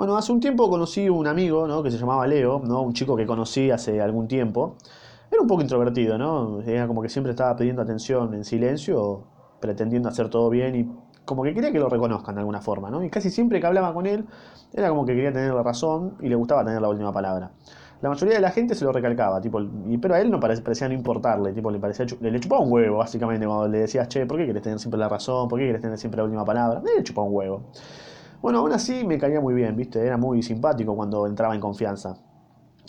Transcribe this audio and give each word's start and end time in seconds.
Bueno, 0.00 0.16
hace 0.16 0.32
un 0.32 0.40
tiempo 0.40 0.70
conocí 0.70 1.10
un 1.10 1.26
amigo, 1.26 1.68
¿no? 1.68 1.82
Que 1.82 1.90
se 1.90 1.98
llamaba 1.98 2.26
Leo, 2.26 2.62
¿no? 2.64 2.80
Un 2.80 2.94
chico 2.94 3.14
que 3.14 3.26
conocí 3.26 3.70
hace 3.70 4.00
algún 4.00 4.26
tiempo. 4.28 4.76
Era 5.30 5.42
un 5.42 5.46
poco 5.46 5.60
introvertido, 5.60 6.16
¿no? 6.16 6.62
Era 6.62 6.86
como 6.86 7.02
que 7.02 7.10
siempre 7.10 7.32
estaba 7.32 7.54
pidiendo 7.54 7.82
atención 7.82 8.32
en 8.32 8.46
silencio, 8.46 9.24
pretendiendo 9.60 10.08
hacer 10.08 10.30
todo 10.30 10.48
bien 10.48 10.74
y 10.74 10.90
como 11.26 11.42
que 11.42 11.52
quería 11.52 11.70
que 11.70 11.78
lo 11.78 11.90
reconozcan 11.90 12.34
de 12.34 12.38
alguna 12.38 12.62
forma, 12.62 12.88
¿no? 12.88 13.04
Y 13.04 13.10
casi 13.10 13.28
siempre 13.28 13.60
que 13.60 13.66
hablaba 13.66 13.92
con 13.92 14.06
él, 14.06 14.24
era 14.72 14.88
como 14.88 15.04
que 15.04 15.14
quería 15.14 15.34
tener 15.34 15.52
la 15.52 15.62
razón 15.62 16.14
y 16.22 16.30
le 16.30 16.34
gustaba 16.34 16.64
tener 16.64 16.80
la 16.80 16.88
última 16.88 17.12
palabra. 17.12 17.50
La 18.00 18.08
mayoría 18.08 18.36
de 18.36 18.40
la 18.40 18.52
gente 18.52 18.74
se 18.74 18.86
lo 18.86 18.92
recalcaba, 18.92 19.38
tipo, 19.42 19.60
pero 20.00 20.14
a 20.14 20.20
él 20.22 20.30
no 20.30 20.40
parecía 20.40 20.88
no 20.88 20.94
importarle, 20.94 21.52
tipo, 21.52 21.70
le 21.70 21.78
parecía 21.78 22.06
le, 22.22 22.40
chupaba 22.40 22.62
un 22.62 22.72
huevo, 22.72 22.96
básicamente, 22.96 23.44
cuando 23.46 23.68
le 23.68 23.80
decías, 23.80 24.08
che, 24.08 24.24
¿por 24.24 24.38
qué 24.38 24.44
quieres 24.44 24.62
tener 24.62 24.78
siempre 24.78 24.98
la 24.98 25.10
razón? 25.10 25.46
¿Por 25.46 25.58
qué 25.58 25.66
quieres 25.66 25.82
tener 25.82 25.98
siempre 25.98 26.16
la 26.16 26.24
última 26.24 26.46
palabra? 26.46 26.80
Le 26.96 27.04
chupaba 27.04 27.26
un 27.26 27.34
huevo. 27.34 27.64
Bueno, 28.42 28.60
aún 28.60 28.72
así 28.72 29.04
me 29.04 29.18
caía 29.18 29.38
muy 29.38 29.52
bien, 29.52 29.76
¿viste? 29.76 30.00
Era 30.00 30.16
muy 30.16 30.42
simpático 30.42 30.96
cuando 30.96 31.26
entraba 31.26 31.54
en 31.54 31.60
confianza. 31.60 32.16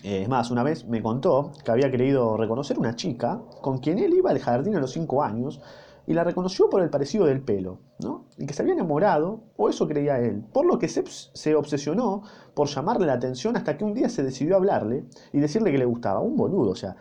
Eh, 0.02 0.22
es 0.24 0.30
más, 0.30 0.50
una 0.50 0.64
vez 0.64 0.88
me 0.88 1.02
contó 1.04 1.52
que 1.66 1.72
había 1.72 1.92
querido 1.92 2.38
reconocer 2.38 2.80
una 2.80 2.96
chica 2.96 3.42
con 3.62 3.80
quien 3.80 4.00
él 4.00 4.14
iba 4.14 4.32
al 4.32 4.40
jardín 4.40 4.78
a 4.78 4.80
los 4.80 4.94
5 4.94 5.22
años 5.22 5.62
y 6.08 6.14
la 6.14 6.24
reconoció 6.24 6.70
por 6.70 6.82
el 6.82 6.90
parecido 6.90 7.26
del 7.26 7.42
pelo, 7.42 7.80
¿no? 8.00 8.28
Y 8.38 8.46
que 8.46 8.54
se 8.54 8.62
había 8.62 8.74
enamorado, 8.76 9.44
o 9.58 9.68
eso 9.68 9.88
creía 9.90 10.20
él, 10.20 10.42
por 10.54 10.66
lo 10.66 10.80
que 10.80 10.88
se, 10.88 11.04
se, 11.06 11.54
obsesionó 11.54 12.24
por 12.54 12.70
llamarle 12.70 13.06
la 13.06 13.14
atención 13.14 13.58
hasta 13.58 13.78
que 13.78 13.84
un 13.84 13.94
día 13.94 14.08
se 14.08 14.24
decidió 14.24 14.56
hablarle 14.56 15.06
y 15.34 15.40
decirle 15.40 15.72
que 15.72 15.78
le 15.78 15.86
gustaba. 15.86 16.22
Un 16.22 16.38
boludo, 16.38 16.72
o 16.72 16.76
sea, 16.76 16.96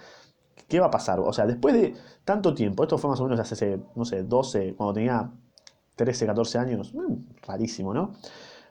¿qué 0.69 0.81
va 0.81 0.87
a 0.87 0.91
pasar? 0.91 1.21
O 1.21 1.33
sea, 1.33 1.47
después 1.47 1.75
de 1.75 1.95
tanto 2.25 2.53
tiempo, 2.53 2.83
esto 2.83 2.99
fue 2.99 3.11
más 3.11 3.21
o 3.21 3.25
menos 3.25 3.39
hace, 3.39 3.81
no 3.95 4.05
sé, 4.05 4.25
12, 4.25 4.75
cuando 4.75 4.95
tenía 4.95 5.31
13, 6.01 6.25
14 6.25 6.59
años, 6.59 6.95
mm, 6.95 7.43
rarísimo, 7.47 7.93
¿no? 7.93 8.15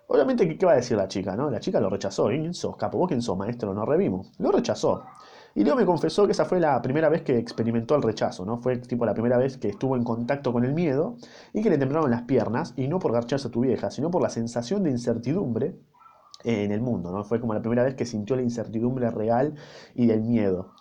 Obviamente, 0.08 0.58
¿qué 0.58 0.66
va 0.66 0.72
a 0.72 0.76
decir 0.78 0.98
la 0.98 1.08
chica, 1.08 1.36
no? 1.36 1.52
La 1.52 1.60
chica 1.60 1.80
lo 1.80 1.88
rechazó. 1.88 2.26
¿Quién 2.30 2.56
sos, 2.56 2.76
capo? 2.76 2.98
¿Vos 2.98 3.08
quién 3.08 3.22
sos, 3.22 3.38
maestro? 3.38 3.72
No 3.76 3.86
revimos. 3.86 4.32
Lo 4.40 4.52
rechazó. 4.52 5.04
Y 5.54 5.64
Leo 5.64 5.76
me 5.76 5.86
confesó 5.86 6.26
que 6.26 6.32
esa 6.32 6.46
fue 6.46 6.60
la 6.60 6.82
primera 6.82 7.08
vez 7.08 7.22
que 7.22 7.38
experimentó 7.38 7.96
el 7.96 8.02
rechazo, 8.02 8.46
¿no? 8.46 8.58
Fue 8.58 8.78
tipo 8.78 9.06
la 9.06 9.14
primera 9.14 9.38
vez 9.38 9.58
que 9.58 9.70
estuvo 9.70 9.96
en 9.96 10.04
contacto 10.04 10.52
con 10.52 10.66
el 10.66 10.74
miedo 10.74 11.18
y 11.54 11.62
que 11.62 11.70
le 11.70 11.78
temblaron 11.78 12.10
las 12.10 12.24
piernas, 12.24 12.74
y 12.78 12.88
no 12.88 12.98
por 12.98 13.12
garcharse 13.12 13.50
a 13.50 13.52
tu 13.52 13.62
vieja, 13.62 13.92
sino 13.92 14.10
por 14.10 14.24
la 14.24 14.30
sensación 14.30 14.84
de 14.84 14.90
incertidumbre 14.90 15.76
en 16.44 16.72
el 16.72 16.82
mundo, 16.82 17.12
¿no? 17.12 17.24
Fue 17.24 17.40
como 17.40 17.54
la 17.54 17.62
primera 17.62 17.84
vez 17.84 17.94
que 17.94 18.06
sintió 18.08 18.36
la 18.36 18.42
incertidumbre 18.42 19.12
real 19.12 19.54
y 19.94 20.08
del 20.08 20.22
miedo. 20.22 20.74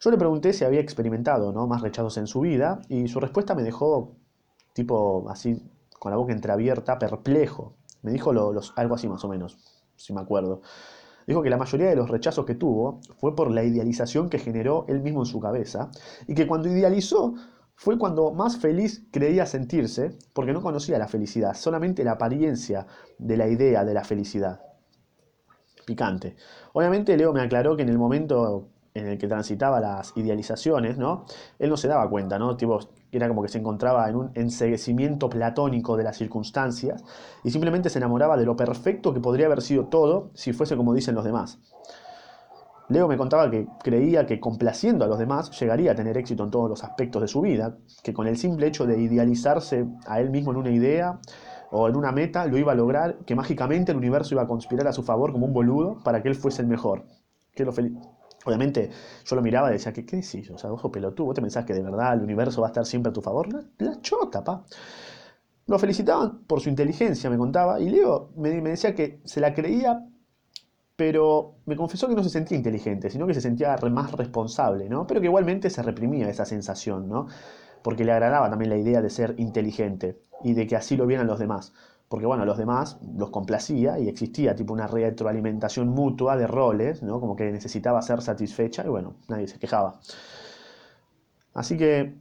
Yo 0.00 0.10
le 0.10 0.18
pregunté 0.18 0.52
si 0.52 0.64
había 0.64 0.80
experimentado, 0.80 1.52
¿no? 1.52 1.68
Más 1.68 1.80
rechazos 1.80 2.16
en 2.16 2.26
su 2.26 2.40
vida, 2.40 2.82
y 2.88 3.06
su 3.06 3.20
respuesta 3.20 3.54
me 3.54 3.62
dejó, 3.62 4.16
tipo, 4.72 5.28
así, 5.28 5.62
con 6.02 6.10
la 6.10 6.16
boca 6.16 6.32
entreabierta, 6.32 6.98
perplejo. 6.98 7.76
Me 8.02 8.10
dijo 8.10 8.32
algo 8.32 8.94
así 8.96 9.08
más 9.08 9.24
o 9.24 9.28
menos, 9.28 9.56
si 9.94 10.12
me 10.12 10.20
acuerdo. 10.20 10.60
Dijo 11.28 11.44
que 11.44 11.48
la 11.48 11.56
mayoría 11.56 11.90
de 11.90 11.94
los 11.94 12.10
rechazos 12.10 12.44
que 12.44 12.56
tuvo 12.56 13.00
fue 13.18 13.36
por 13.36 13.52
la 13.52 13.62
idealización 13.62 14.28
que 14.28 14.40
generó 14.40 14.84
él 14.88 15.00
mismo 15.00 15.20
en 15.20 15.26
su 15.26 15.38
cabeza 15.38 15.92
y 16.26 16.34
que 16.34 16.48
cuando 16.48 16.68
idealizó 16.68 17.34
fue 17.76 17.98
cuando 17.98 18.32
más 18.32 18.56
feliz 18.56 19.06
creía 19.12 19.46
sentirse 19.46 20.18
porque 20.32 20.52
no 20.52 20.60
conocía 20.60 20.98
la 20.98 21.06
felicidad, 21.06 21.54
solamente 21.54 22.02
la 22.02 22.12
apariencia 22.12 22.88
de 23.18 23.36
la 23.36 23.46
idea 23.46 23.84
de 23.84 23.94
la 23.94 24.02
felicidad. 24.02 24.60
Picante. 25.86 26.34
Obviamente 26.72 27.16
Leo 27.16 27.32
me 27.32 27.42
aclaró 27.42 27.76
que 27.76 27.84
en 27.84 27.90
el 27.90 27.98
momento 27.98 28.70
en 28.94 29.08
el 29.08 29.18
que 29.18 29.26
transitaba 29.26 29.80
las 29.80 30.12
idealizaciones, 30.16 30.98
¿no? 30.98 31.24
Él 31.58 31.70
no 31.70 31.76
se 31.76 31.88
daba 31.88 32.08
cuenta, 32.08 32.38
¿no? 32.38 32.56
Tipo, 32.56 32.78
era 33.10 33.28
como 33.28 33.42
que 33.42 33.48
se 33.48 33.58
encontraba 33.58 34.08
en 34.08 34.16
un 34.16 34.30
enseguecimiento 34.34 35.28
platónico 35.28 35.96
de 35.96 36.04
las 36.04 36.16
circunstancias 36.16 37.04
y 37.44 37.50
simplemente 37.50 37.90
se 37.90 37.98
enamoraba 37.98 38.36
de 38.36 38.46
lo 38.46 38.56
perfecto 38.56 39.12
que 39.12 39.20
podría 39.20 39.46
haber 39.46 39.62
sido 39.62 39.86
todo 39.86 40.30
si 40.34 40.52
fuese 40.52 40.76
como 40.76 40.94
dicen 40.94 41.14
los 41.14 41.24
demás. 41.24 41.58
Leo 42.88 43.08
me 43.08 43.16
contaba 43.16 43.50
que 43.50 43.66
creía 43.82 44.26
que 44.26 44.40
complaciendo 44.40 45.04
a 45.04 45.08
los 45.08 45.18
demás 45.18 45.58
llegaría 45.58 45.92
a 45.92 45.94
tener 45.94 46.18
éxito 46.18 46.44
en 46.44 46.50
todos 46.50 46.68
los 46.68 46.84
aspectos 46.84 47.22
de 47.22 47.28
su 47.28 47.40
vida, 47.40 47.76
que 48.02 48.12
con 48.12 48.26
el 48.26 48.36
simple 48.36 48.66
hecho 48.66 48.86
de 48.86 49.00
idealizarse 49.00 49.86
a 50.06 50.20
él 50.20 50.30
mismo 50.30 50.50
en 50.50 50.58
una 50.58 50.70
idea 50.70 51.18
o 51.70 51.88
en 51.88 51.96
una 51.96 52.12
meta 52.12 52.44
lo 52.44 52.58
iba 52.58 52.72
a 52.72 52.74
lograr, 52.74 53.16
que 53.24 53.34
mágicamente 53.34 53.92
el 53.92 53.98
universo 53.98 54.34
iba 54.34 54.42
a 54.42 54.46
conspirar 54.46 54.88
a 54.88 54.92
su 54.92 55.02
favor 55.02 55.32
como 55.32 55.46
un 55.46 55.54
boludo 55.54 56.00
para 56.04 56.22
que 56.22 56.28
él 56.28 56.34
fuese 56.34 56.60
el 56.60 56.68
mejor. 56.68 57.04
Que 57.54 57.64
lo 57.64 57.72
Obviamente 58.44 58.90
yo 59.24 59.36
lo 59.36 59.42
miraba 59.42 59.70
y 59.70 59.74
decía, 59.74 59.92
¿qué, 59.92 60.04
qué 60.04 60.16
decís? 60.16 60.50
O 60.50 60.58
sea, 60.58 60.72
ojo 60.72 60.90
pelotudo, 60.90 61.26
¿vos 61.26 61.34
te 61.34 61.40
pensás 61.40 61.64
que 61.64 61.74
de 61.74 61.82
verdad 61.82 62.14
el 62.14 62.22
universo 62.22 62.60
va 62.60 62.68
a 62.68 62.70
estar 62.70 62.84
siempre 62.84 63.10
a 63.10 63.12
tu 63.12 63.20
favor? 63.20 63.48
La, 63.78 64.00
chota, 64.00 64.42
pa. 64.42 64.64
Lo 65.66 65.78
felicitaban 65.78 66.40
por 66.44 66.60
su 66.60 66.68
inteligencia, 66.68 67.30
me 67.30 67.38
contaba, 67.38 67.80
y 67.80 67.88
Leo 67.88 68.30
me, 68.36 68.50
decía 68.60 68.94
que 68.94 69.20
se 69.24 69.40
la 69.40 69.54
creía, 69.54 70.04
pero 70.96 71.56
me 71.66 71.76
confesó 71.76 72.08
que 72.08 72.14
no 72.14 72.22
se 72.22 72.30
sentía 72.30 72.56
inteligente, 72.56 73.10
sino 73.10 73.26
que 73.26 73.34
se 73.34 73.40
sentía 73.40 73.76
más 73.90 74.12
responsable, 74.12 74.88
¿no? 74.88 75.06
Pero 75.06 75.20
que 75.20 75.26
igualmente 75.26 75.70
se 75.70 75.82
reprimía 75.82 76.28
esa 76.28 76.44
sensación, 76.44 77.08
¿no? 77.08 77.28
Porque 77.82 78.04
le 78.04 78.12
agradaba 78.12 78.48
también 78.48 78.70
la 78.70 78.76
idea 78.76 79.02
de 79.02 79.10
ser 79.10 79.34
inteligente 79.38 80.18
y 80.42 80.54
de 80.54 80.66
que 80.66 80.76
así 80.76 80.96
lo 80.96 81.06
vieran 81.06 81.26
los 81.26 81.38
demás 81.38 81.72
porque 82.12 82.26
bueno, 82.26 82.44
los 82.44 82.58
demás 82.58 82.98
los 83.16 83.30
complacía 83.30 83.98
y 83.98 84.06
existía 84.06 84.54
tipo 84.54 84.74
una 84.74 84.86
retroalimentación 84.86 85.88
mutua 85.88 86.36
de 86.36 86.46
roles, 86.46 87.02
¿no? 87.02 87.18
Como 87.20 87.36
que 87.36 87.50
necesitaba 87.50 88.02
ser 88.02 88.20
satisfecha 88.20 88.84
y 88.84 88.88
bueno, 88.90 89.14
nadie 89.28 89.48
se 89.48 89.58
quejaba. 89.58 89.98
Así 91.54 91.78
que, 91.78 92.14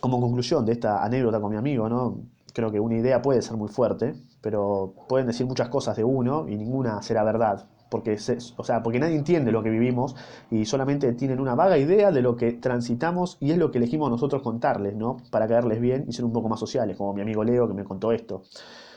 como 0.00 0.20
conclusión 0.20 0.66
de 0.66 0.72
esta 0.72 1.04
anécdota 1.04 1.40
con 1.40 1.52
mi 1.52 1.56
amigo, 1.56 1.88
¿no? 1.88 2.18
Creo 2.52 2.72
que 2.72 2.80
una 2.80 2.96
idea 2.96 3.22
puede 3.22 3.42
ser 3.42 3.56
muy 3.56 3.68
fuerte, 3.68 4.16
pero 4.40 4.94
pueden 5.08 5.28
decir 5.28 5.46
muchas 5.46 5.68
cosas 5.68 5.96
de 5.96 6.02
uno 6.02 6.48
y 6.48 6.56
ninguna 6.56 7.00
será 7.00 7.22
verdad. 7.22 7.68
Porque, 7.88 8.18
o 8.56 8.64
sea, 8.64 8.82
porque 8.82 8.98
nadie 8.98 9.16
entiende 9.16 9.52
lo 9.52 9.62
que 9.62 9.70
vivimos 9.70 10.16
y 10.50 10.64
solamente 10.64 11.12
tienen 11.12 11.40
una 11.40 11.54
vaga 11.54 11.78
idea 11.78 12.10
de 12.10 12.20
lo 12.20 12.36
que 12.36 12.52
transitamos 12.52 13.36
y 13.40 13.52
es 13.52 13.58
lo 13.58 13.70
que 13.70 13.78
elegimos 13.78 14.10
nosotros 14.10 14.42
contarles, 14.42 14.96
¿no? 14.96 15.18
Para 15.30 15.46
caerles 15.46 15.80
bien 15.80 16.04
y 16.08 16.12
ser 16.12 16.24
un 16.24 16.32
poco 16.32 16.48
más 16.48 16.58
sociales, 16.58 16.96
como 16.96 17.14
mi 17.14 17.22
amigo 17.22 17.44
Leo 17.44 17.68
que 17.68 17.74
me 17.74 17.84
contó 17.84 18.12
esto. 18.12 18.42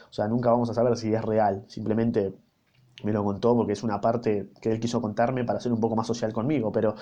O 0.10 0.14
sea, 0.14 0.28
nunca 0.28 0.52
vamos 0.52 0.70
a 0.70 0.74
saber 0.74 0.98
si 0.98 1.14
es 1.14 1.22
real. 1.24 1.64
Simplemente 1.68 2.34
me 3.04 3.14
lo 3.14 3.24
contó 3.24 3.56
porque 3.56 3.74
es 3.74 3.84
una 3.84 4.02
parte 4.02 4.50
que 4.62 4.72
él 4.72 4.80
quiso 4.80 5.02
contarme 5.02 5.44
para 5.44 5.60
ser 5.60 5.72
un 5.72 5.80
poco 5.80 5.96
más 5.96 6.08
social 6.08 6.34
conmigo. 6.34 6.72
Pero 6.72 6.96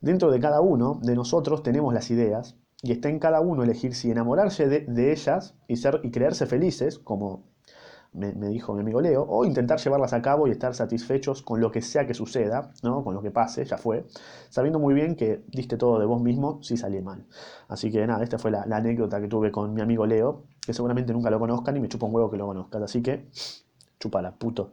dentro 0.00 0.30
de 0.30 0.40
cada 0.40 0.60
uno 0.60 1.00
de 1.02 1.14
nosotros 1.14 1.62
tenemos 1.62 1.92
las 1.92 2.10
ideas 2.10 2.56
y 2.82 2.92
está 2.92 3.08
en 3.08 3.18
cada 3.18 3.40
uno 3.40 3.62
elegir 3.62 3.94
si 3.94 4.10
enamorarse 4.10 4.68
de, 4.68 5.12
ellas 5.12 5.54
y, 5.68 5.76
ser, 5.76 6.00
y 6.02 6.10
creerse 6.10 6.46
felices, 6.46 6.98
como 6.98 7.44
me, 8.12 8.32
dijo 8.48 8.74
mi 8.74 8.80
amigo 8.80 9.00
Leo, 9.00 9.22
o 9.22 9.44
intentar 9.44 9.78
llevarlas 9.78 10.12
a 10.12 10.20
cabo 10.20 10.46
y 10.46 10.50
estar 10.50 10.74
satisfechos 10.74 11.42
con 11.42 11.60
lo 11.60 11.70
que 11.70 11.80
sea 11.80 12.06
que 12.06 12.14
suceda, 12.14 12.72
¿no? 12.82 13.02
con 13.04 13.14
lo 13.14 13.22
que 13.22 13.30
pase, 13.30 13.64
ya 13.64 13.78
fue, 13.78 14.04
sabiendo 14.50 14.78
muy 14.78 14.94
bien 14.94 15.16
que 15.16 15.42
diste 15.48 15.76
todo 15.76 15.98
de 15.98 16.06
vos 16.06 16.20
mismo 16.20 16.62
si 16.62 16.76
salió 16.76 17.02
mal. 17.02 17.24
Así 17.68 17.90
que 17.90 18.06
nada, 18.06 18.22
esta 18.22 18.38
fue 18.38 18.50
la, 18.50 18.62
anécdota 18.62 19.20
que 19.20 19.28
tuve 19.28 19.50
con 19.50 19.72
mi 19.74 19.80
amigo 19.80 20.06
Leo, 20.06 20.44
que 20.64 20.74
seguramente 20.74 21.12
nunca 21.12 21.30
lo 21.30 21.38
conozcan 21.38 21.76
y 21.76 21.80
me 21.80 21.88
chupa 21.88 22.06
un 22.06 22.14
huevo 22.14 22.30
que 22.30 22.36
lo 22.36 22.46
conozcan. 22.46 22.82
Así 22.82 23.02
que, 23.02 23.28
chupala, 23.98 24.32
puto. 24.32 24.72